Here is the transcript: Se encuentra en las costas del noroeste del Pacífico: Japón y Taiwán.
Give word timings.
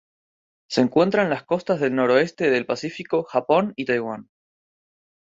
Se 0.67 0.81
encuentra 0.81 1.21
en 1.21 1.29
las 1.29 1.43
costas 1.45 1.79
del 1.79 1.93
noroeste 1.93 2.49
del 2.49 2.65
Pacífico: 2.65 3.21
Japón 3.23 3.73
y 3.75 3.85
Taiwán. 3.85 4.29